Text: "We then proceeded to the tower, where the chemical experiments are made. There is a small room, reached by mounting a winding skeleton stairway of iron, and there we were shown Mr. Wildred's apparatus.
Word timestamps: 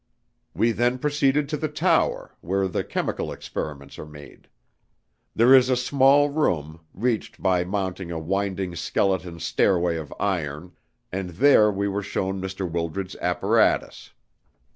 "We 0.55 0.71
then 0.71 0.97
proceeded 0.97 1.47
to 1.49 1.57
the 1.57 1.67
tower, 1.67 2.35
where 2.41 2.67
the 2.67 2.83
chemical 2.83 3.31
experiments 3.31 3.99
are 3.99 4.05
made. 4.07 4.47
There 5.35 5.53
is 5.53 5.69
a 5.69 5.75
small 5.77 6.29
room, 6.31 6.79
reached 6.91 7.39
by 7.39 7.63
mounting 7.65 8.09
a 8.09 8.17
winding 8.17 8.75
skeleton 8.75 9.39
stairway 9.39 9.97
of 9.97 10.11
iron, 10.19 10.71
and 11.11 11.29
there 11.29 11.69
we 11.71 11.87
were 11.87 12.01
shown 12.01 12.41
Mr. 12.41 12.67
Wildred's 12.67 13.15
apparatus. 13.17 14.09